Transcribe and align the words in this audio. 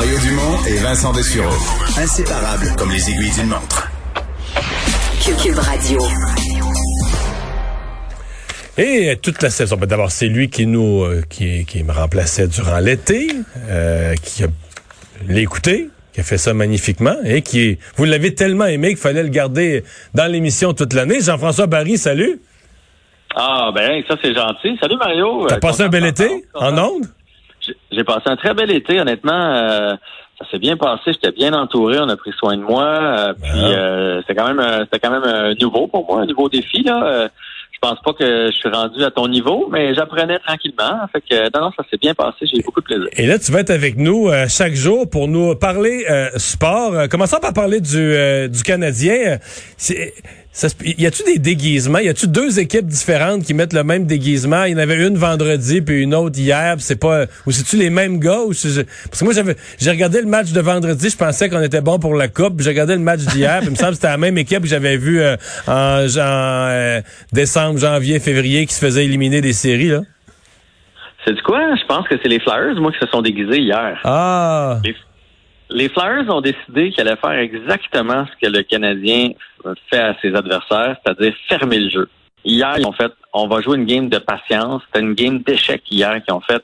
Mario 0.00 0.16
Dumont 0.20 0.56
et 0.68 0.76
Vincent 0.76 1.12
Dessureau. 1.12 1.50
Inséparables 2.00 2.68
comme 2.78 2.92
les 2.92 3.10
aiguilles 3.10 3.32
d'une 3.32 3.48
montre. 3.48 3.90
Cube 5.42 5.58
Radio. 5.58 5.98
Et 8.76 9.16
toute 9.20 9.42
la 9.42 9.50
saison. 9.50 9.76
Ben, 9.76 9.86
D'abord, 9.86 10.12
c'est 10.12 10.28
lui 10.28 10.50
qui 10.50 10.68
nous 10.68 11.02
euh, 11.02 11.22
qui, 11.28 11.64
qui 11.64 11.82
me 11.82 11.90
remplaçait 11.90 12.46
durant 12.46 12.78
l'été, 12.78 13.26
euh, 13.68 14.14
qui 14.22 14.44
a 14.44 14.46
l'écouté, 15.26 15.90
qui 16.12 16.20
a 16.20 16.22
fait 16.22 16.38
ça 16.38 16.54
magnifiquement 16.54 17.16
et 17.24 17.42
qui 17.42 17.78
vous 17.96 18.04
l'avez 18.04 18.36
tellement 18.36 18.66
aimé 18.66 18.90
qu'il 18.90 18.98
fallait 18.98 19.24
le 19.24 19.30
garder 19.30 19.82
dans 20.14 20.30
l'émission 20.30 20.74
toute 20.74 20.92
l'année. 20.92 21.20
Jean-François 21.20 21.66
Barry, 21.66 21.98
salut. 21.98 22.38
Ah 23.34 23.72
ben 23.74 24.00
ça 24.06 24.14
c'est 24.22 24.32
gentil. 24.32 24.78
Salut 24.80 24.96
Mario. 24.96 25.46
T'as 25.48 25.56
Euh, 25.56 25.58
passé 25.58 25.82
un 25.82 25.88
bel 25.88 26.06
été? 26.06 26.44
en 26.54 26.78
ondes? 26.78 27.06
J'ai- 27.90 28.04
passé 28.04 28.22
un 28.26 28.36
très 28.36 28.54
bel 28.54 28.70
été, 28.70 29.00
honnêtement. 29.00 29.32
euh, 29.54 29.94
ça 30.40 30.46
s'est 30.50 30.58
bien 30.58 30.76
passé. 30.76 31.02
J'étais 31.06 31.32
bien 31.32 31.52
entouré. 31.52 31.98
On 32.00 32.08
a 32.08 32.16
pris 32.16 32.32
soin 32.38 32.56
de 32.56 32.62
moi. 32.62 32.84
euh, 32.84 33.32
puis 33.42 33.50
Ah. 33.54 33.66
euh, 33.70 34.20
c'était 34.22 34.34
quand 34.40 34.46
même, 34.48 34.60
euh, 34.60 34.84
c'était 34.84 35.00
quand 35.00 35.10
même 35.10 35.24
euh, 35.26 35.54
nouveau 35.60 35.88
pour 35.88 36.06
moi, 36.06 36.22
un 36.22 36.26
nouveau 36.26 36.48
défi 36.48 36.82
là. 36.82 37.02
Euh, 37.04 37.28
je 37.72 37.78
pense 37.88 38.00
pas 38.04 38.12
que 38.12 38.46
je 38.50 38.56
suis 38.56 38.68
rendu 38.68 39.04
à 39.04 39.10
ton 39.12 39.28
niveau, 39.28 39.68
mais 39.70 39.94
j'apprenais 39.94 40.38
tranquillement. 40.40 40.98
Fait 41.12 41.20
que 41.20 41.34
euh, 41.34 41.48
non, 41.54 41.60
non, 41.66 41.70
ça 41.76 41.84
s'est 41.90 41.96
bien 41.96 42.12
passé. 42.14 42.38
J'ai 42.52 42.58
eu 42.58 42.62
beaucoup 42.64 42.80
de 42.80 42.86
plaisir. 42.86 43.06
Et 43.16 43.26
là, 43.26 43.38
tu 43.38 43.52
vas 43.52 43.60
être 43.60 43.70
avec 43.70 43.96
nous 43.96 44.28
euh, 44.28 44.46
chaque 44.48 44.74
jour 44.74 45.08
pour 45.08 45.28
nous 45.28 45.54
parler 45.54 46.04
euh, 46.10 46.28
sport. 46.36 46.92
Euh, 46.94 47.06
commençons 47.06 47.38
par 47.40 47.52
parler 47.52 47.80
du, 47.80 47.96
euh, 47.96 48.48
du 48.48 48.62
Canadien. 48.64 49.14
Euh, 49.14 49.36
c'est- 49.76 50.12
ça 50.52 50.68
y 50.82 51.06
a-tu 51.06 51.22
des 51.24 51.38
déguisements? 51.38 51.98
Y 51.98 52.08
a-tu 52.08 52.26
deux 52.26 52.58
équipes 52.58 52.86
différentes 52.86 53.44
qui 53.44 53.54
mettent 53.54 53.72
le 53.72 53.84
même 53.84 54.06
déguisement? 54.06 54.64
Il 54.64 54.72
y 54.72 54.74
en 54.74 54.78
avait 54.78 55.06
une 55.06 55.16
vendredi 55.16 55.82
puis 55.82 56.02
une 56.02 56.14
autre 56.14 56.38
hier. 56.38 56.76
C'est 56.78 56.98
pas 56.98 57.26
ou 57.46 57.52
c'est-tu 57.52 57.76
les 57.76 57.90
mêmes 57.90 58.18
gars? 58.18 58.40
Ou 58.40 58.48
parce 58.48 59.20
que 59.20 59.24
moi, 59.24 59.34
j'avais 59.34 59.56
j'ai 59.78 59.90
regardé 59.90 60.20
le 60.20 60.26
match 60.26 60.50
de 60.52 60.60
vendredi. 60.60 61.10
Je 61.10 61.16
pensais 61.16 61.48
qu'on 61.48 61.62
était 61.62 61.80
bon 61.80 61.98
pour 61.98 62.14
la 62.14 62.28
coupe. 62.28 62.60
J'ai 62.60 62.70
regardé 62.70 62.94
le 62.94 63.02
match 63.02 63.20
d'hier. 63.20 63.60
il 63.62 63.70
me 63.70 63.76
semble 63.76 63.90
que 63.90 63.96
c'était 63.96 64.08
la 64.08 64.16
même 64.16 64.36
équipe 64.38 64.62
que 64.62 64.68
j'avais 64.68 64.96
vu 64.96 65.20
euh, 65.20 65.36
en, 65.68 65.72
en, 65.72 66.68
euh, 66.70 67.00
décembre, 67.32 67.78
janvier, 67.78 68.18
février 68.18 68.66
qui 68.66 68.74
se 68.74 68.84
faisait 68.84 69.04
éliminer 69.04 69.40
des 69.40 69.52
séries. 69.52 69.88
Là. 69.88 70.00
C'est 71.24 71.34
du 71.34 71.42
quoi? 71.42 71.60
Je 71.76 71.84
pense 71.86 72.08
que 72.08 72.16
c'est 72.22 72.28
les 72.28 72.40
Flyers, 72.40 72.80
moi, 72.80 72.90
qui 72.90 72.98
se 72.98 73.06
sont 73.06 73.22
déguisés 73.22 73.60
hier. 73.60 74.00
Ah! 74.02 74.80
Les, 74.82 74.96
les 75.70 75.88
Flyers 75.88 76.28
ont 76.28 76.40
décidé 76.40 76.90
qu'ils 76.90 77.00
allaient 77.02 77.20
faire 77.20 77.38
exactement 77.38 78.24
ce 78.26 78.46
que 78.46 78.50
le 78.50 78.62
Canadien 78.62 79.30
fait 79.90 79.98
à 79.98 80.16
ses 80.20 80.34
adversaires, 80.34 80.96
c'est-à-dire 81.02 81.34
fermer 81.48 81.78
le 81.78 81.90
jeu. 81.90 82.08
Hier, 82.44 82.74
ils 82.78 82.86
ont 82.86 82.92
fait, 82.92 83.12
on 83.32 83.48
va 83.48 83.60
jouer 83.60 83.76
une 83.76 83.84
game 83.84 84.08
de 84.08 84.18
patience. 84.18 84.82
C'était 84.86 85.04
une 85.04 85.14
game 85.14 85.38
d'échecs 85.40 85.82
hier 85.90 86.22
qu'ils 86.22 86.34
ont 86.34 86.40
fait 86.40 86.62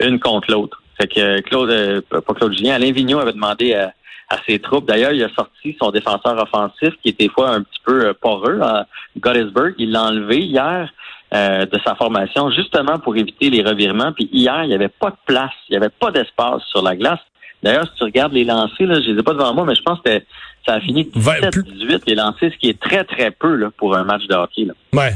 une 0.00 0.18
contre 0.18 0.50
l'autre. 0.50 0.80
Fait 1.00 1.08
que 1.08 1.20
euh, 1.20 1.40
Claude, 1.42 1.70
euh, 1.70 2.00
pas 2.08 2.34
Claude 2.34 2.52
Julien, 2.52 2.74
Alain 2.74 2.92
Vigneault 2.92 3.18
avait 3.18 3.32
demandé 3.32 3.74
à, 3.74 3.92
à 4.28 4.38
ses 4.46 4.58
troupes. 4.58 4.86
D'ailleurs, 4.86 5.12
il 5.12 5.22
a 5.22 5.28
sorti 5.30 5.76
son 5.80 5.90
défenseur 5.90 6.40
offensif 6.40 6.94
qui 7.02 7.10
était 7.10 7.24
des 7.24 7.30
fois 7.30 7.50
un 7.50 7.62
petit 7.62 7.80
peu 7.84 8.06
euh, 8.06 8.14
poreux, 8.14 8.60
à 8.60 8.86
Gottesberg. 9.18 9.74
Il 9.78 9.92
l'a 9.92 10.04
enlevé 10.04 10.38
hier 10.38 10.90
euh, 11.34 11.66
de 11.66 11.78
sa 11.84 11.94
formation 11.94 12.50
justement 12.50 12.98
pour 12.98 13.16
éviter 13.16 13.50
les 13.50 13.62
revirements. 13.62 14.12
Puis 14.12 14.28
hier, 14.32 14.64
il 14.64 14.68
n'y 14.68 14.74
avait 14.74 14.88
pas 14.88 15.10
de 15.10 15.16
place, 15.26 15.54
il 15.68 15.72
n'y 15.72 15.76
avait 15.76 15.94
pas 16.00 16.10
d'espace 16.10 16.62
sur 16.70 16.82
la 16.82 16.96
glace. 16.96 17.20
D'ailleurs, 17.62 17.86
si 17.86 17.98
tu 17.98 18.04
regardes 18.04 18.32
les 18.32 18.44
lancers, 18.44 18.86
là, 18.86 19.00
je 19.00 19.10
les 19.10 19.18
ai 19.18 19.22
pas 19.22 19.32
devant 19.32 19.54
moi, 19.54 19.64
mais 19.64 19.74
je 19.74 19.82
pense 19.82 20.00
que 20.00 20.22
ça 20.66 20.74
a 20.74 20.80
fini 20.80 21.08
Vingt- 21.14 21.40
17-18 21.40 22.00
les 22.06 22.14
lancers, 22.16 22.50
ce 22.52 22.58
qui 22.58 22.68
est 22.68 22.78
très, 22.80 23.04
très 23.04 23.30
peu 23.30 23.54
là, 23.54 23.70
pour 23.76 23.96
un 23.96 24.04
match 24.04 24.26
de 24.28 24.34
hockey. 24.34 24.64
Là. 24.64 24.74
Ouais. 24.92 25.12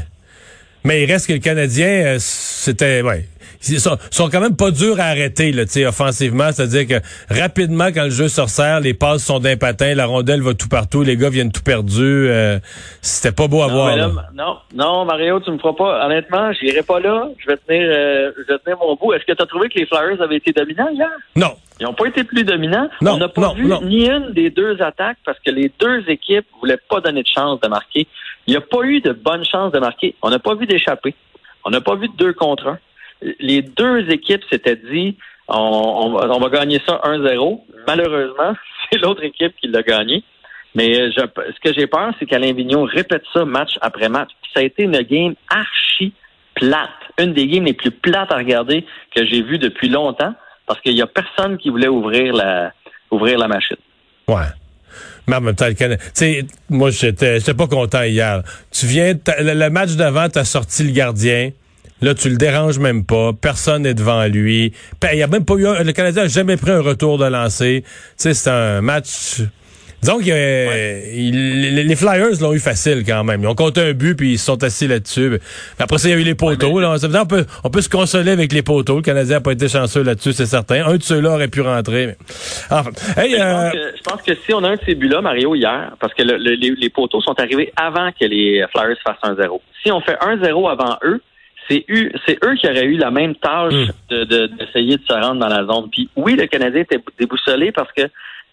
Mais 0.83 1.03
il 1.03 1.11
reste 1.11 1.27
que 1.27 1.33
le 1.33 1.39
Canadien, 1.39 1.87
euh, 1.87 2.17
c'était, 2.19 3.01
ouais. 3.01 3.25
Ils 3.69 3.79
sont, 3.79 3.97
sont 4.09 4.29
quand 4.29 4.41
même 4.41 4.55
pas 4.55 4.71
durs 4.71 4.99
à 4.99 5.03
arrêter, 5.05 5.51
là, 5.51 5.65
tu 5.65 5.71
sais, 5.73 5.85
offensivement. 5.85 6.51
C'est-à-dire 6.51 6.87
que 6.87 7.03
rapidement, 7.33 7.87
quand 7.93 8.05
le 8.05 8.09
jeu 8.09 8.27
se 8.27 8.41
resserre, 8.41 8.79
les 8.79 8.93
passes 8.93 9.23
sont 9.23 9.39
d'un 9.39 9.55
patin, 9.57 9.93
la 9.95 10.05
rondelle 10.05 10.41
va 10.41 10.53
tout 10.53 10.67
partout, 10.67 11.03
les 11.03 11.15
gars 11.17 11.29
viennent 11.29 11.51
tout 11.51 11.61
perdus. 11.63 12.01
euh, 12.29 12.59
c'était 13.01 13.31
pas 13.31 13.47
beau 13.47 13.61
à 13.61 13.67
Non, 13.67 13.73
voir. 13.73 13.89
mais 13.95 13.97
là, 14.01 14.07
là. 14.07 14.29
non, 14.33 14.57
non, 14.75 15.05
Mario, 15.05 15.39
tu 15.41 15.51
me 15.51 15.57
feras 15.59 15.73
pas. 15.73 16.05
Honnêtement, 16.05 16.51
je 16.53 16.65
n'irai 16.65 16.81
pas 16.83 16.99
là. 16.99 17.27
Je 17.37 17.47
vais 17.47 17.57
tenir, 17.57 17.81
euh, 17.87 18.31
je 18.37 18.53
vais 18.53 18.59
tenir 18.59 18.77
mon 18.79 18.95
bout. 18.95 19.13
Est-ce 19.13 19.25
que 19.25 19.33
tu 19.33 19.41
as 19.43 19.45
trouvé 19.45 19.69
que 19.69 19.77
les 19.79 19.85
Flyers 19.85 20.21
avaient 20.21 20.37
été 20.37 20.51
dominants 20.51 20.89
hier? 20.89 21.09
Non. 21.35 21.53
Ils 21.79 21.83
n'ont 21.85 21.93
pas 21.93 22.05
été 22.07 22.23
plus 22.23 22.43
dominants. 22.43 22.89
Non, 23.01 23.13
On 23.13 23.17
n'a 23.17 23.29
pas 23.29 23.41
non, 23.41 23.53
vu 23.53 23.65
non. 23.67 23.81
ni 23.83 24.07
une 24.07 24.33
des 24.33 24.49
deux 24.49 24.81
attaques 24.81 25.17
parce 25.25 25.39
que 25.39 25.49
les 25.51 25.71
deux 25.79 26.03
équipes 26.09 26.45
voulaient 26.59 26.79
pas 26.89 26.99
donner 27.01 27.23
de 27.23 27.27
chance 27.27 27.59
de 27.59 27.67
marquer. 27.67 28.07
Il 28.47 28.51
n'y 28.51 28.57
a 28.57 28.61
pas 28.61 28.81
eu 28.83 29.01
de 29.01 29.11
bonne 29.13 29.43
chance 29.45 29.71
de 29.71 29.79
marquer. 29.79 30.15
On 30.21 30.29
n'a 30.29 30.39
pas 30.39 30.55
vu 30.55 30.65
d'échapper. 30.67 31.15
On 31.63 31.69
n'a 31.69 31.81
pas 31.81 31.95
vu 31.95 32.07
de 32.07 32.15
deux 32.17 32.33
contre 32.33 32.67
un. 32.67 32.79
Les 33.39 33.61
deux 33.61 34.09
équipes 34.09 34.43
s'étaient 34.49 34.79
dit 34.91 35.17
on, 35.47 36.15
on 36.15 36.39
va, 36.39 36.49
gagner 36.49 36.81
ça 36.87 37.01
1-0. 37.03 37.61
Malheureusement, 37.87 38.53
c'est 38.91 38.99
l'autre 38.99 39.23
équipe 39.23 39.53
qui 39.59 39.67
l'a 39.67 39.83
gagné. 39.83 40.23
Mais 40.73 40.99
euh, 40.99 41.11
ce 41.11 41.59
que 41.61 41.73
j'ai 41.73 41.87
peur, 41.87 42.13
c'est 42.17 42.25
qu'Alain 42.25 42.53
Vignon 42.53 42.83
répète 42.83 43.23
ça 43.33 43.43
match 43.43 43.71
après 43.81 44.07
match. 44.07 44.29
Ça 44.53 44.61
a 44.61 44.63
été 44.63 44.83
une 44.83 44.97
game 45.01 45.35
archi 45.49 46.13
plate. 46.55 46.89
Une 47.19 47.33
des 47.33 47.47
games 47.47 47.65
les 47.65 47.73
plus 47.73 47.91
plates 47.91 48.31
à 48.31 48.37
regarder 48.37 48.85
que 49.13 49.25
j'ai 49.25 49.41
vues 49.41 49.57
depuis 49.57 49.89
longtemps 49.89 50.33
parce 50.65 50.79
qu'il 50.79 50.93
y 50.93 51.01
a 51.01 51.07
personne 51.07 51.57
qui 51.57 51.69
voulait 51.69 51.89
ouvrir 51.89 52.33
la, 52.33 53.47
machine. 53.47 53.77
Ouais. 54.27 54.47
Mais 55.27 55.35
en 55.35 55.41
même 55.41 55.55
moi, 56.69 56.89
j'étais, 56.89 57.39
pas 57.53 57.67
content 57.67 58.03
hier. 58.03 58.41
Tu 58.71 58.85
viens, 58.85 59.13
le 59.39 59.69
match 59.69 59.91
d'avant, 59.91 60.29
t'as 60.29 60.45
sorti 60.45 60.83
le 60.83 60.91
gardien. 60.91 61.51
Là, 62.01 62.13
tu 62.15 62.29
le 62.29 62.37
déranges 62.37 62.79
même 62.79 63.05
pas. 63.05 63.31
Personne 63.33 63.83
n'est 63.83 63.93
devant 63.93 64.25
lui. 64.25 64.73
Puis, 64.99 65.09
Il 65.13 65.19
y 65.19 65.23
a 65.23 65.27
même 65.27 65.45
pas 65.45 65.55
eu 65.55 65.67
un- 65.67 65.83
le 65.83 65.91
Canadien 65.91 66.23
a 66.23 66.27
jamais 66.27 66.57
pris 66.57 66.71
un 66.71 66.81
retour 66.81 67.17
de 67.17 67.25
lancer. 67.25 67.83
Tu 67.83 67.89
sais, 68.17 68.33
c'est 68.33 68.49
un 68.49 68.81
match. 68.81 69.41
Disons 70.01 70.17
que 70.17 70.25
les, 70.25 71.83
les 71.83 71.95
Flyers 71.95 72.41
l'ont 72.41 72.53
eu 72.53 72.59
facile 72.59 73.03
quand 73.05 73.23
même. 73.23 73.41
Ils 73.43 73.47
ont 73.47 73.53
compté 73.53 73.81
un 73.81 73.93
but 73.93 74.15
puis 74.15 74.31
ils 74.33 74.39
se 74.39 74.45
sont 74.45 74.63
assis 74.63 74.87
là-dessus. 74.87 75.39
Après 75.77 75.99
ça, 75.99 76.07
il 76.07 76.11
y 76.11 76.13
a 76.15 76.17
eu 76.17 76.23
les 76.23 76.33
poteaux. 76.33 76.79
là. 76.79 76.95
On, 77.13 77.25
peut, 77.27 77.45
on 77.63 77.69
peut 77.69 77.81
se 77.81 77.89
consoler 77.89 78.31
avec 78.31 78.51
les 78.51 78.63
poteaux. 78.63 78.95
Le 78.95 79.01
Canadien 79.03 79.35
n'a 79.35 79.41
pas 79.41 79.51
été 79.51 79.67
chanceux 79.67 80.01
là-dessus, 80.03 80.33
c'est 80.33 80.47
certain. 80.47 80.85
Un 80.87 80.95
de 80.97 81.03
ceux-là 81.03 81.31
aurait 81.33 81.49
pu 81.49 81.61
rentrer. 81.61 82.07
Mais... 82.07 82.17
Enfin, 82.71 82.89
hey, 83.15 83.35
Je, 83.35 83.41
euh, 83.41 83.53
pense 83.63 83.73
que, 83.73 83.77
je 83.97 84.01
pense 84.01 84.21
que 84.23 84.31
si 84.43 84.53
on 84.55 84.63
a 84.63 84.69
un 84.69 84.75
de 84.75 84.81
ces 84.87 84.95
buts-là, 84.95 85.21
Mario, 85.21 85.53
hier, 85.53 85.91
parce 85.99 86.15
que 86.15 86.23
le- 86.23 86.37
le- 86.37 86.55
les, 86.55 86.71
les 86.75 86.89
poteaux 86.89 87.21
sont 87.21 87.39
arrivés 87.39 87.71
avant 87.75 88.09
que 88.11 88.25
les 88.25 88.65
Flyers 88.75 88.97
fassent 89.05 89.21
1-0. 89.37 89.61
Si 89.83 89.91
on 89.91 90.01
fait 90.01 90.17
1-0 90.19 90.67
avant 90.67 90.97
eux, 91.03 91.21
c'est 91.71 91.85
eu- 91.87 92.11
c'est 92.25 92.37
eux 92.43 92.55
qui 92.55 92.67
auraient 92.67 92.83
eu 92.85 92.97
la 92.97 93.11
même 93.11 93.35
tâche 93.35 93.73
Mm. 93.73 93.87
de- 94.09 94.23
de- 94.25 94.47
d'essayer 94.47 94.97
de, 94.97 95.03
se 95.07 95.13
rendre 95.13 95.39
dans 95.39 95.47
la 95.47 95.63
zone. 95.65 95.89
Puis 95.89 96.09
oui, 96.15 96.35
le 96.35 96.45
Canadien 96.47 96.81
était 96.81 96.99
déboussolé 97.17 97.71
parce 97.71 97.91
que 97.93 98.03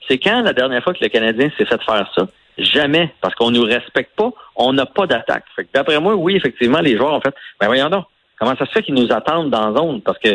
c'est 0.07 0.19
quand 0.19 0.43
la 0.43 0.53
dernière 0.53 0.83
fois 0.85 0.95
que 0.95 1.03
le 1.03 1.09
Canadien 1.09 1.51
s'est 1.59 1.65
fait 1.65 1.83
faire 1.83 2.11
ça? 2.15 2.29
Jamais, 2.59 3.13
parce 3.21 3.35
qu'on 3.35 3.51
nous 3.51 3.63
respecte 3.63 4.17
pas, 4.17 4.31
on 4.57 4.73
n'a 4.73 4.87
pas 4.87 5.07
d'attaque. 5.07 5.45
D'après 5.75 6.01
moi, 6.01 6.15
oui, 6.17 6.37
effectivement, 6.37 6.81
les 6.81 6.97
joueurs 6.97 7.13
ont 7.15 7.21
fait, 7.21 7.35
ben 7.61 7.67
voyons 7.67 7.89
donc, 7.89 8.05
comment 8.39 8.57
ça 8.57 8.67
se 8.67 8.73
fait 8.73 8.83
qu'ils 8.83 8.95
nous 8.95 9.13
attendent 9.13 9.51
dans 9.51 9.71
la 9.71 9.77
zone? 9.79 10.01
Parce 10.03 10.19
que 10.19 10.31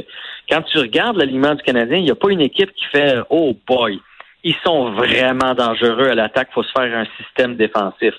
quand 0.49 0.61
tu 0.63 0.77
regardes 0.79 1.17
l'alignement 1.17 1.55
du 1.55 1.63
Canadien, 1.63 1.97
il 1.97 2.03
n'y 2.03 2.11
a 2.11 2.15
pas 2.15 2.29
une 2.29 2.41
équipe 2.41 2.71
qui 2.73 2.85
fait, 2.85 3.17
oh 3.29 3.55
boy, 3.67 3.99
ils 4.43 4.55
sont 4.65 4.91
vraiment 4.91 5.53
dangereux 5.53 6.09
à 6.09 6.15
l'attaque, 6.15 6.49
faut 6.53 6.63
se 6.63 6.71
faire 6.71 6.95
un 6.97 7.05
système 7.21 7.55
défensif. 7.55 8.13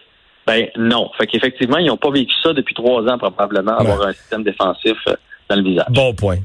Ben 0.47 0.67
non. 0.77 1.11
Fait 1.19 1.27
qu'effectivement, 1.27 1.79
ils 1.79 1.87
n'ont 1.87 1.97
pas 1.97 2.11
vécu 2.11 2.35
ça 2.43 2.53
depuis 2.53 2.75
trois 2.75 3.03
ans 3.03 3.19
probablement, 3.19 3.77
avoir 3.79 4.07
un 4.07 4.13
système 4.13 4.43
défensif 4.43 4.97
euh, 5.09 5.15
dans 5.49 5.57
le 5.57 5.63
visage. 5.63 5.87
bon 5.91 6.15
point. 6.15 6.39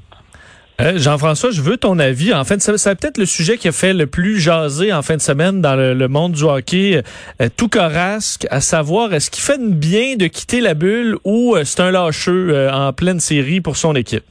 Euh, 0.81 0.97
Jean-François, 0.97 1.51
je 1.51 1.61
veux 1.61 1.75
ton 1.75 1.99
avis. 1.99 2.33
En 2.33 2.45
fait, 2.45 2.61
c'est 2.61 2.77
c'est 2.77 2.97
peut-être 2.97 3.17
le 3.17 3.25
sujet 3.25 3.57
qui 3.57 3.67
a 3.67 3.73
fait 3.73 3.93
le 3.93 4.07
plus 4.07 4.39
jaser 4.39 4.93
en 4.93 5.01
fin 5.01 5.17
de 5.17 5.21
semaine 5.21 5.61
dans 5.61 5.75
le, 5.75 5.93
le 5.93 6.07
monde 6.07 6.31
du 6.31 6.43
hockey, 6.43 7.01
euh, 7.41 7.49
tout 7.57 7.67
corasque, 7.67 8.47
à 8.49 8.61
savoir 8.61 9.13
est-ce 9.13 9.29
qu'il 9.29 9.43
fait 9.43 9.59
bien 9.59 10.15
de 10.15 10.27
quitter 10.27 10.61
la 10.61 10.75
bulle 10.75 11.17
ou 11.25 11.55
euh, 11.57 11.65
c'est 11.65 11.81
un 11.81 11.91
lâcheux 11.91 12.69
en 12.71 12.93
pleine 12.93 13.19
série 13.19 13.59
pour 13.59 13.75
son 13.75 13.93
équipe? 13.95 14.23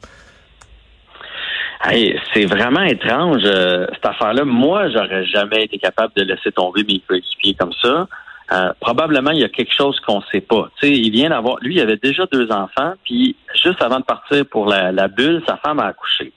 Hey, 1.85 2.19
c'est 2.35 2.45
vraiment 2.45 2.83
étrange, 2.83 3.43
euh, 3.45 3.87
cette 3.95 4.07
affaire-là. 4.07 4.45
Moi, 4.45 4.91
j'aurais 4.91 5.25
jamais 5.27 5.65
été 5.65 5.79
capable 5.79 6.13
de 6.17 6.23
laisser 6.23 6.51
tomber 6.51 6.83
mes 6.83 7.01
coéquipiers 7.07 7.55
comme 7.55 7.73
ça. 7.81 8.09
Euh, 8.51 8.73
probablement, 8.81 9.31
il 9.31 9.41
y 9.41 9.45
a 9.45 9.49
quelque 9.49 9.75
chose 9.75 10.01
qu'on 10.01 10.23
sait 10.33 10.41
pas. 10.41 10.71
Tu 10.81 10.87
sais, 10.87 10.93
il 10.93 11.11
vient 11.11 11.31
d'avoir, 11.31 11.59
lui, 11.61 11.75
il 11.75 11.81
avait 11.81 11.99
déjà 11.99 12.25
deux 12.33 12.51
enfants, 12.51 12.95
puis 13.05 13.37
juste 13.63 13.83
avant 13.83 14.01
de 14.01 14.05
partir 14.05 14.47
pour 14.47 14.67
la, 14.67 14.91
la 14.91 15.09
bulle, 15.09 15.43
sa 15.47 15.59
femme 15.59 15.81
a 15.81 15.87
accouché. 15.87 16.33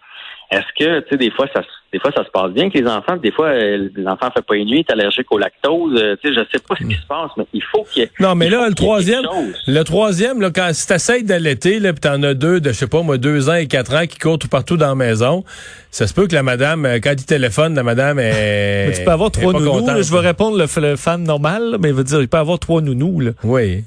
Est-ce 0.52 0.66
que, 0.78 1.00
tu 1.00 1.10
sais, 1.12 1.18
des 1.18 1.32
fois, 1.32 1.48
ça, 1.56 1.62
se- 1.62 1.68
des 1.94 2.00
fois, 2.00 2.12
ça 2.14 2.26
se 2.26 2.30
passe 2.30 2.52
bien 2.52 2.64
avec 2.64 2.74
les 2.74 2.86
enfants, 2.86 3.16
des 3.16 3.32
fois, 3.32 3.48
euh, 3.48 3.88
l'enfant 3.96 4.30
fait 4.36 4.46
pas 4.46 4.56
une 4.58 4.68
nuit, 4.68 4.80
est 4.80 4.92
allergique 4.92 5.32
au 5.32 5.38
lactose. 5.38 5.98
euh, 6.02 6.18
tu 6.22 6.28
sais, 6.28 6.34
je 6.36 6.42
sais 6.52 6.62
pas 6.68 6.76
ce 6.78 6.84
qui 6.86 6.94
se 6.96 7.06
passe, 7.08 7.32
mais 7.38 7.46
il 7.54 7.64
faut 7.64 7.84
qu'il 7.90 8.02
y 8.04 8.06
ait. 8.06 8.12
Non, 8.20 8.36
mais 8.36 8.50
là, 8.50 8.68
le 8.68 8.76
troisième, 8.76 9.24
le 9.68 9.84
troisième, 9.84 10.42
là, 10.42 10.50
quand 10.54 10.70
si 10.74 10.86
t'essayes 10.88 11.24
d'allaiter, 11.24 11.80
là, 11.80 11.94
pis 11.94 12.02
t'en 12.02 12.22
as 12.24 12.34
deux 12.34 12.60
de, 12.60 12.70
je 12.70 12.74
sais 12.74 12.88
pas, 12.88 13.02
moi, 13.02 13.18
deux 13.18 13.50
ans 13.50 13.54
et 13.56 13.68
quatre 13.68 13.96
ans 13.96 14.06
qui 14.06 14.20
courent 14.20 14.40
tout 14.40 14.50
partout 14.50 14.76
dans 14.76 14.90
la 14.90 14.96
maison, 14.96 15.46
ça 15.90 16.06
se 16.06 16.14
peut 16.14 16.28
que 16.28 16.36
la 16.36 16.44
madame, 16.44 16.86
euh, 16.86 17.00
quand 17.02 17.14
il 17.18 17.26
téléphone, 17.26 17.74
la 17.76 17.84
madame 17.84 18.20
est. 18.20 18.88
Mais 18.88 18.94
tu 18.94 19.04
peux 19.06 19.12
avoir 19.12 19.32
trois 19.32 19.54
nounous. 19.54 19.88
là, 19.88 20.02
je 20.02 20.12
vais 20.12 20.20
répondre 20.20 20.58
le, 20.58 20.96
fan 20.98 21.24
normal, 21.24 21.72
là, 21.72 21.78
mais 21.80 21.90
il 21.90 21.96
veut 21.96 22.04
dire 22.04 22.20
il 22.22 22.28
peut 22.28 22.38
avoir 22.38 22.60
trois 22.60 22.82
nounous. 22.82 23.22
Là. 23.22 23.32
Oui. 23.46 23.86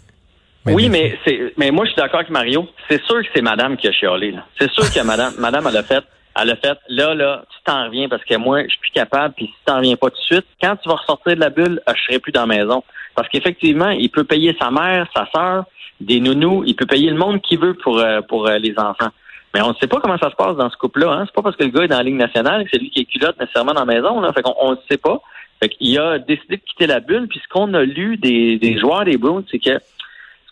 oui, 0.66 0.88
mais 0.88 1.18
c'est, 1.26 1.52
mais 1.58 1.70
moi, 1.70 1.84
je 1.84 1.90
suis 1.90 1.96
d'accord 2.00 2.20
avec 2.20 2.30
Mario. 2.30 2.66
C'est 2.88 3.02
sûr 3.04 3.20
que 3.20 3.28
c'est 3.34 3.42
madame 3.42 3.76
qui 3.76 3.86
a 3.86 3.92
chialé, 3.92 4.30
là. 4.32 4.46
C'est 4.58 4.70
sûr 4.70 4.84
que 4.90 5.06
madame, 5.06 5.34
madame, 5.38 5.66
elle 5.68 5.76
a 5.76 5.82
fait, 5.82 6.02
Elle 6.40 6.50
a 6.50 6.56
fait, 6.56 6.78
là, 6.88 7.14
là, 7.14 7.44
tu 7.48 7.58
t'en 7.64 7.84
reviens 7.84 8.08
parce 8.08 8.24
que 8.24 8.36
moi, 8.36 8.62
je 8.64 8.68
suis 8.68 8.78
plus 8.78 8.90
capable, 8.90 9.34
puis 9.34 9.46
si 9.46 9.52
tu 9.52 9.64
t'en 9.66 9.76
reviens 9.76 9.96
pas 9.96 10.10
tout 10.10 10.16
de 10.16 10.22
suite, 10.22 10.46
quand 10.60 10.76
tu 10.76 10.88
vas 10.88 10.96
ressortir 10.96 11.34
de 11.36 11.40
la 11.40 11.50
bulle, 11.50 11.80
euh, 11.88 11.92
je 11.94 12.02
serai 12.02 12.18
plus 12.18 12.32
dans 12.32 12.46
la 12.46 12.56
maison. 12.58 12.82
Parce 13.14 13.28
qu'effectivement, 13.28 13.90
il 13.90 14.10
peut 14.10 14.24
payer 14.24 14.56
sa 14.60 14.70
mère, 14.70 15.06
sa 15.14 15.28
sœur, 15.32 15.64
des 16.00 16.18
nounous, 16.18 16.64
il 16.66 16.74
peut 16.74 16.86
payer 16.86 17.10
le 17.10 17.16
monde 17.16 17.40
qu'il 17.40 17.60
veut 17.60 17.74
pour, 17.74 17.98
euh, 17.98 18.20
pour 18.22 18.48
euh, 18.48 18.58
les 18.58 18.76
enfants. 18.78 19.10
Mais 19.54 19.62
on 19.62 19.68
ne 19.68 19.74
sait 19.74 19.86
pas 19.86 20.00
comment 20.00 20.18
ça 20.18 20.30
se 20.30 20.34
passe 20.34 20.56
dans 20.56 20.68
ce 20.68 20.76
couple-là. 20.76 21.12
Hein? 21.12 21.24
C'est 21.26 21.34
pas 21.34 21.42
parce 21.42 21.54
que 21.54 21.62
le 21.62 21.70
gars 21.70 21.84
est 21.84 21.88
dans 21.88 21.98
la 21.98 22.02
Ligue 22.02 22.16
nationale 22.16 22.64
que 22.64 22.70
c'est 22.72 22.80
lui 22.80 22.90
qui 22.90 23.02
est 23.02 23.04
culotte 23.04 23.38
nécessairement 23.38 23.72
dans 23.72 23.84
la 23.84 23.94
maison. 23.94 24.20
Là. 24.20 24.32
Fait 24.32 24.42
qu'on 24.42 24.56
on 24.60 24.72
ne 24.72 24.76
sait 24.90 24.96
pas. 24.98 25.22
Fait 25.60 25.68
qu'il 25.68 25.96
a 26.00 26.18
décidé 26.18 26.56
de 26.56 26.62
quitter 26.62 26.88
la 26.88 26.98
bulle. 26.98 27.28
Puis 27.28 27.40
ce 27.40 27.48
qu'on 27.48 27.72
a 27.74 27.84
lu 27.84 28.16
des, 28.16 28.58
des 28.58 28.76
joueurs 28.80 29.04
des 29.04 29.16
Browns, 29.16 29.44
c'est 29.48 29.60
que 29.60 29.78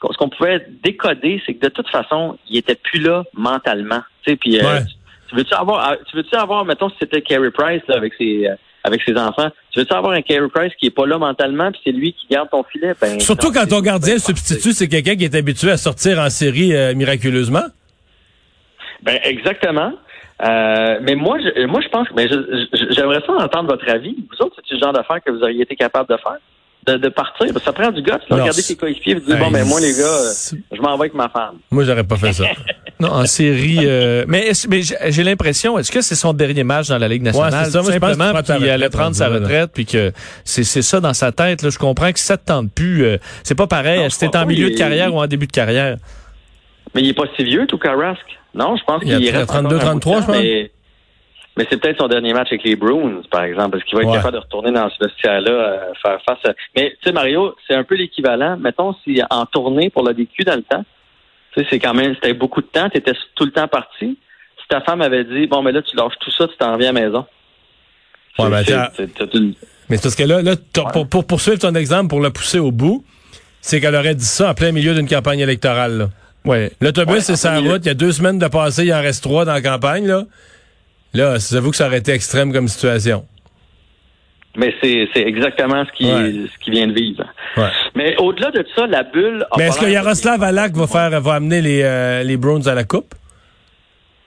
ce 0.00 0.17
qu'on 0.17 0.28
pouvait 0.28 0.64
décoder, 0.85 1.43
c'est 1.44 1.55
que 1.55 1.67
de 1.67 1.70
toute 1.70 1.88
façon, 1.88 2.38
il 2.49 2.56
était 2.56 2.76
plus 2.76 3.00
là 3.00 3.25
mentalement. 3.35 4.02
Puis 4.25 4.61
Ouais. 4.61 4.82
Tu 5.32 5.37
veux-tu 5.38 5.55
avoir, 5.55 5.96
tu 6.11 6.17
veux-tu 6.17 6.34
avoir, 6.37 6.64
mettons, 6.64 6.88
si 6.90 6.96
c'était 7.00 7.23
Carey 7.23 7.50
Price 7.50 7.82
là, 7.88 7.96
avec 7.96 8.12
ses 8.19 8.46
euh, 8.49 8.55
avec 8.84 9.00
ses 9.06 9.17
enfants, 9.17 9.49
tu 9.70 9.79
veux-tu 9.79 9.94
avoir 9.94 10.12
un 10.12 10.23
Carey 10.23 10.49
Price 10.52 10.73
qui 10.79 10.87
est 10.87 10.90
pas 10.90 11.06
là 11.06 11.17
mentalement, 11.17 11.70
puis 11.70 11.81
c'est 11.84 11.93
lui 11.93 12.12
qui 12.14 12.26
garde 12.29 12.50
ton 12.50 12.62
filet? 12.64 12.93
Ben, 13.00 13.19
Surtout 13.20 13.46
non, 13.49 13.52
quand 13.55 13.67
ton 13.69 13.81
gardien 13.81 14.19
substitut, 14.19 14.73
c'est 14.73 14.88
quelqu'un 14.88 15.14
qui 15.17 15.25
est 15.25 15.34
habitué 15.34 15.70
à 15.70 15.76
sortir 15.76 16.19
en 16.19 16.29
série 16.31 16.75
euh, 16.75 16.94
miraculeusement. 16.94 17.62
Ben 19.02 19.19
exactement. 19.25 19.93
Euh, 20.44 20.99
mais 21.02 21.14
moi, 21.14 21.38
je, 21.38 21.67
moi, 21.67 21.81
je 21.81 21.88
pense 21.88 22.08
je- 22.17 22.93
j'aimerais 22.94 23.20
ça 23.26 23.32
entendre 23.35 23.70
votre 23.70 23.88
avis. 23.88 24.17
Vous 24.31 24.44
autres, 24.44 24.56
c'est 24.69 24.75
le 24.75 24.81
genre 24.81 24.93
d'affaires 24.93 25.23
que 25.25 25.31
vous 25.31 25.40
auriez 25.43 25.62
été 25.62 25.76
capable 25.76 26.08
de 26.08 26.17
faire, 26.17 26.38
de, 26.87 26.96
de 26.96 27.08
partir. 27.08 27.46
Parce 27.52 27.52
que 27.52 27.64
ça 27.64 27.73
prend 27.73 27.90
du 27.90 28.02
gosse. 28.02 28.23
Là, 28.29 28.46
c'est- 28.52 28.62
ses 28.62 28.76
coéquipiers, 28.76 29.14
vous 29.14 29.20
dites 29.20 29.38
bon, 29.38 29.50
ben 29.50 29.64
moi 29.67 29.81
les 29.81 29.93
gars, 29.93 30.05
euh, 30.05 30.32
je 30.73 30.81
m'en 30.81 30.96
vais 30.96 31.02
avec 31.05 31.14
ma 31.14 31.29
femme. 31.29 31.56
Moi, 31.70 31.84
j'aurais 31.84 32.05
pas 32.05 32.17
fait 32.17 32.32
ça. 32.32 32.44
Non, 33.00 33.08
en 33.11 33.26
série. 33.26 33.79
euh, 33.81 34.25
mais 34.29 34.46
est-ce- 34.46 34.69
mais 34.69 34.81
j'ai 34.82 35.25
l'impression, 35.25 35.76
est-ce 35.76 35.90
que 35.90 36.02
c'est 36.02 36.14
son 36.14 36.32
dernier 36.32 36.62
match 36.62 36.87
dans 36.88 36.99
la 36.99 37.08
Ligue 37.08 37.23
nationale? 37.23 37.52
Ouais, 37.52 37.64
c'est 37.64 37.70
ça. 37.73 37.81
tout 37.81 37.87
simplement, 37.87 38.32
puis 38.32 38.55
il 38.61 38.69
allait 38.70 38.90
prendre 38.90 39.17
sa 39.17 39.29
retraite, 39.29 39.70
puis 39.75 39.87
que 39.87 40.12
c'est 40.44 40.62
c'est 40.62 40.82
ça 40.82 41.00
dans 41.00 41.12
sa 41.14 41.32
tête. 41.32 41.62
Là. 41.62 41.70
Je 41.70 41.79
comprends 41.79 42.12
que 42.12 42.20
ça 42.20 42.37
te 42.37 42.44
tente 42.46 42.70
plus. 42.73 43.05
euh, 43.05 43.17
c'est 43.43 43.56
pas 43.56 43.67
pareil. 43.67 44.02
Est-ce 44.02 44.20
que 44.25 44.31
t'es 44.31 44.38
en 44.38 44.46
milieu 44.46 44.69
il 44.69 44.75
de 44.75 44.78
carrière 44.78 45.12
ou 45.12 45.19
en 45.20 45.26
début 45.26 45.49
de 45.49 45.52
carrière? 45.52 45.96
Mais 46.94 47.00
il 47.02 47.08
est 47.08 47.14
pas 47.14 47.25
si 47.37 47.43
vieux, 47.43 47.67
tout 47.67 47.81
Rask. 47.82 48.20
Non, 48.55 48.76
je 48.76 48.85
pense 48.85 49.02
qu'il 49.02 49.31
reste 49.31 49.46
32, 49.49 49.76
encore 49.76 49.88
un 49.88 49.94
bout 49.94 49.99
de 49.99 50.00
33, 50.05 50.20
temps, 50.20 50.20
je 50.20 50.26
pense. 50.26 50.70
Mais, 51.56 51.62
mais 51.62 51.66
c'est 51.70 51.76
peut-être 51.81 51.99
son 52.00 52.08
dernier 52.08 52.32
match 52.32 52.49
avec 52.49 52.64
les 52.64 52.76
Bruins, 52.76 53.22
par 53.31 53.43
exemple, 53.44 53.72
parce 53.72 53.84
qu'il 53.84 53.96
va 53.96 54.02
être 54.02 54.08
Ouais. 54.10 54.16
capable 54.16 54.34
de 54.37 54.43
retourner 54.43 54.72
dans 54.72 54.88
ce 54.90 55.04
vestiaire-là, 55.04 55.50
euh, 55.50 55.78
faire 56.02 56.19
face 56.26 56.38
à... 56.44 56.54
Mais 56.76 56.90
tu 57.00 57.08
sais, 57.08 57.12
Mario, 57.12 57.54
c'est 57.66 57.75
un 57.75 57.84
peu 57.84 57.94
l'équivalent. 57.94 58.56
Mettons, 58.58 58.94
si 59.04 59.20
en 59.31 59.46
tournée 59.46 59.90
pour 59.90 60.02
le 60.06 60.14
DQ 60.14 60.44
dans 60.44 60.56
le 60.56 60.62
temps, 60.62 60.84
tu 61.54 61.60
sais, 61.62 61.66
c'est 61.70 61.78
quand 61.78 61.94
même, 61.94 62.14
c'était 62.14 62.32
beaucoup 62.34 62.60
de 62.62 62.66
temps, 62.66 62.88
tu 62.88 62.99
étais 62.99 63.12
tout 63.34 63.44
le 63.44 63.50
temps 63.52 63.69
parti. 63.69 64.19
Si 64.60 64.69
ta 64.69 64.81
femme 64.81 65.02
avait 65.02 65.25
dit, 65.25 65.46
bon, 65.46 65.62
mais 65.62 65.72
là, 65.72 65.82
tu 65.82 65.94
lâches 65.96 66.14
tout 66.20 66.31
ça, 66.31 66.49
tu 66.49 66.56
t'en 66.56 66.72
reviens 66.75 66.90
à 66.90 66.93
la 66.93 67.00
maison. 67.00 67.26
Ouais, 68.38 68.64
C'est- 68.64 68.72
ben, 68.75 69.52
Mais 69.90 69.96
c'est 69.96 70.02
parce 70.04 70.14
que 70.14 70.22
là, 70.22 70.40
là 70.40 70.52
pour, 70.93 71.06
pour 71.06 71.26
poursuivre 71.26 71.58
ton 71.58 71.75
exemple, 71.75 72.08
pour 72.08 72.20
le 72.20 72.31
pousser 72.31 72.58
au 72.58 72.70
bout, 72.70 73.04
c'est 73.60 73.81
qu'elle 73.81 73.94
aurait 73.94 74.14
dit 74.14 74.25
ça 74.25 74.50
en 74.50 74.54
plein 74.54 74.72
milieu 74.72 74.94
d'une 74.94 75.06
campagne 75.08 75.40
électorale. 75.40 75.99
là. 75.99 76.08
Ouais. 76.44 76.72
L'autobus, 76.81 77.14
Ouais, 77.16 77.20
c'est 77.20 77.37
sa 77.37 77.58
route. 77.58 77.82
Il 77.84 77.88
y 77.88 77.90
a 77.90 77.94
deux 77.94 78.10
semaines 78.10 78.38
de 78.38 78.49
passé, 78.49 78.84
il 78.84 78.93
en 78.94 79.00
reste 79.02 79.22
trois 79.22 79.44
dans 79.44 79.52
la 79.52 79.60
campagne. 79.60 80.06
Là, 80.06 80.25
là 81.14 81.37
j'avoue 81.38 81.70
que 81.70 81.76
ça 81.76 81.87
aurait 81.87 81.99
été 81.99 82.12
extrême 82.12 82.53
comme 82.53 82.69
situation. 82.69 83.25
Mais 84.56 84.75
c'est 84.82 85.09
c'est 85.14 85.23
exactement 85.23 85.85
ce 85.87 85.93
qui, 85.93 86.05
Ouais. 86.05 86.32
ce 86.53 86.59
qui 86.62 86.70
vient 86.70 86.87
de 86.87 86.93
vivre. 86.93 87.25
Ouais. 87.56 87.70
Mais 87.94 88.17
au-delà 88.19 88.50
de 88.50 88.64
ça, 88.76 88.87
la 88.87 89.03
bulle. 89.03 89.47
a 89.50 89.55
Mais 89.56 89.64
est-ce 89.69 89.81
que 89.81 89.87
Yaroslav 89.87 90.43
Alak 90.43 90.73
va 90.75 90.87
faire 90.87 91.20
va 91.23 91.35
amener 91.35 91.62
les, 91.62 91.82
euh, 91.82 92.23
les 92.23 92.37
Browns 92.37 92.69
à 92.69 92.75
la 92.75 92.85
coupe? 92.85 93.14